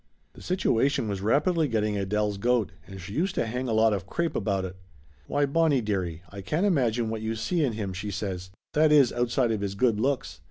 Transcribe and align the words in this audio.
The 0.33 0.41
situation 0.41 1.07
was 1.07 1.21
rapidly 1.21 1.67
get 1.67 1.83
Laughter 1.83 1.89
Limited 1.91 2.09
209 2.09 2.09
ting 2.09 2.17
Adele's 2.17 2.37
goat, 2.39 2.71
and 2.87 2.99
she 3.01 3.13
used 3.13 3.35
to 3.35 3.45
hang 3.45 3.67
a 3.67 3.71
lot 3.73 3.93
of 3.93 4.07
crape 4.07 4.35
about 4.35 4.65
it. 4.65 4.75
"Why, 5.27 5.45
Bonnie 5.45 5.79
dearie, 5.81 6.23
I 6.27 6.41
can't 6.41 6.65
imagine 6.65 7.11
what 7.11 7.21
you 7.21 7.35
see 7.35 7.63
in 7.63 7.73
him," 7.73 7.93
she 7.93 8.09
says. 8.09 8.49
"That 8.73 8.91
is, 8.91 9.13
outside 9.13 9.51
of 9.51 9.61
his 9.61 9.75
good 9.75 9.99
looks. 9.99 10.39